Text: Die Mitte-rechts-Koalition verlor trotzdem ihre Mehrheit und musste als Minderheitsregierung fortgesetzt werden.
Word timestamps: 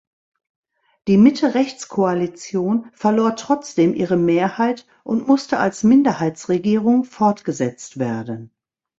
Die 1.07 1.17
Mitte-rechts-Koalition 1.17 2.89
verlor 2.91 3.35
trotzdem 3.35 3.93
ihre 3.93 4.17
Mehrheit 4.17 4.87
und 5.03 5.27
musste 5.27 5.59
als 5.59 5.83
Minderheitsregierung 5.83 7.03
fortgesetzt 7.03 7.99
werden. 7.99 8.49